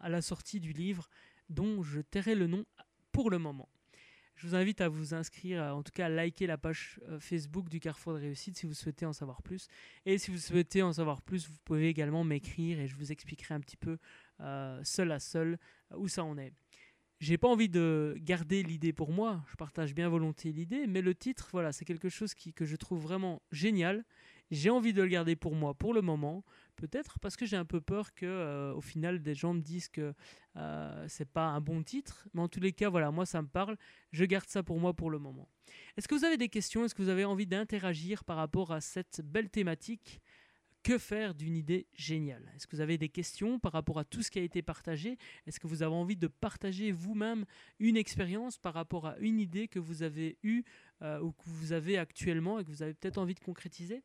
la 0.08 0.22
sortie 0.22 0.60
du 0.60 0.74
livre 0.74 1.10
dont 1.50 1.82
je 1.82 2.02
tairai 2.02 2.36
le 2.36 2.48
nom 2.48 2.66
pour 3.12 3.30
le 3.30 3.40
moment. 3.40 3.70
Je 4.36 4.48
vous 4.48 4.56
invite 4.56 4.80
à 4.80 4.88
vous 4.88 5.14
inscrire, 5.14 5.62
en 5.76 5.84
tout 5.84 5.92
cas 5.94 6.06
à 6.06 6.10
liker 6.10 6.48
la 6.48 6.58
page 6.58 7.00
euh, 7.10 7.20
Facebook 7.20 7.68
du 7.68 7.82
Carrefour 7.82 8.14
de 8.14 8.20
Réussite 8.20 8.58
si 8.58 8.66
vous 8.66 8.74
souhaitez 8.74 9.06
en 9.06 9.12
savoir 9.12 9.42
plus. 9.42 9.68
Et 10.06 10.18
si 10.18 10.32
vous 10.32 10.38
souhaitez 10.38 10.82
en 10.82 10.94
savoir 10.94 11.22
plus, 11.22 11.50
vous 11.50 11.58
pouvez 11.66 11.90
également 11.90 12.24
m'écrire 12.24 12.80
et 12.80 12.88
je 12.88 12.96
vous 12.96 13.12
expliquerai 13.12 13.54
un 13.54 13.60
petit 13.60 13.76
peu 13.76 13.98
euh, 14.40 14.80
seul 14.84 15.12
à 15.12 15.20
seul 15.20 15.58
où 15.96 16.08
ça 16.08 16.24
en 16.24 16.38
est. 16.38 16.54
J'ai 17.20 17.38
pas 17.38 17.50
envie 17.50 17.68
de 17.68 18.16
garder 18.20 18.64
l'idée 18.64 18.94
pour 18.94 19.12
moi, 19.12 19.44
je 19.52 19.58
partage 19.58 19.94
bien 19.94 20.08
volontiers 20.08 20.54
l'idée, 20.54 20.88
mais 20.88 21.02
le 21.02 21.14
titre, 21.14 21.50
voilà, 21.52 21.74
c'est 21.74 21.84
quelque 21.84 22.08
chose 22.08 22.34
que 22.34 22.66
je 22.66 22.76
trouve 22.78 23.02
vraiment 23.02 23.42
génial. 23.52 24.06
J'ai 24.52 24.70
envie 24.70 24.94
de 24.94 25.02
le 25.02 25.08
garder 25.08 25.36
pour 25.36 25.54
moi 25.54 25.74
pour 25.76 25.94
le 25.94 26.02
moment, 26.02 26.44
peut-être 26.76 27.20
parce 27.20 27.36
que 27.36 27.46
j'ai 27.46 27.58
un 27.58 27.66
peu 27.66 27.82
peur 27.82 28.14
que, 28.14 28.26
euh, 28.26 28.74
au 28.74 28.82
final, 28.82 29.22
des 29.22 29.36
gens 29.36 29.54
me 29.54 29.62
disent 29.62 29.90
que 29.90 30.14
euh, 30.56 31.06
c'est 31.08 31.30
pas 31.30 31.46
un 31.46 31.62
bon 31.62 31.84
titre, 31.84 32.28
mais 32.34 32.42
en 32.42 32.48
tous 32.48 32.60
les 32.60 32.74
cas, 32.74 32.90
voilà, 32.90 33.12
moi 33.12 33.26
ça 33.26 33.42
me 33.42 33.48
parle, 33.48 33.78
je 34.12 34.26
garde 34.26 34.48
ça 34.48 34.64
pour 34.64 34.80
moi 34.80 34.94
pour 34.94 35.12
le 35.12 35.20
moment. 35.20 35.48
Est-ce 35.98 36.08
que 36.08 36.16
vous 36.16 36.26
avez 36.26 36.38
des 36.38 36.50
questions? 36.50 36.84
Est-ce 36.84 36.96
que 36.96 37.04
vous 37.04 37.10
avez 37.10 37.26
envie 37.26 37.46
d'interagir 37.46 38.24
par 38.24 38.38
rapport 38.38 38.72
à 38.72 38.82
cette 38.82 39.22
belle 39.24 39.50
thématique? 39.50 40.20
Que 40.82 40.98
faire 40.98 41.36
d'une 41.36 41.58
idée 41.58 41.88
géniale? 41.94 42.50
Est-ce 42.56 42.66
que 42.66 42.78
vous 42.78 42.82
avez 42.82 42.98
des 42.98 43.10
questions 43.10 43.60
par 43.60 43.74
rapport 43.74 44.00
à 44.00 44.06
tout 44.06 44.24
ce 44.24 44.32
qui 44.32 44.40
a 44.40 44.42
été 44.42 44.62
partagé? 44.62 45.18
Est-ce 45.46 45.60
que 45.60 45.68
vous 45.68 45.84
avez 45.84 45.94
envie 45.94 46.16
de 46.16 46.28
partager 46.28 46.94
vous-même 46.94 47.46
une 47.80 47.98
expérience 47.98 48.58
par 48.58 48.74
rapport 48.74 49.06
à 49.06 49.18
une 49.20 49.42
idée 49.42 49.68
que 49.68 49.78
vous 49.78 50.04
avez 50.04 50.38
eue 50.42 50.64
euh, 51.02 51.20
ou 51.20 51.34
que 51.34 51.44
vous 51.48 51.74
avez 51.74 51.98
actuellement 51.98 52.60
et 52.60 52.64
que 52.64 52.70
vous 52.70 52.82
avez 52.82 52.94
peut-être 52.94 53.18
envie 53.18 53.36
de 53.36 53.42
concrétiser? 53.42 54.04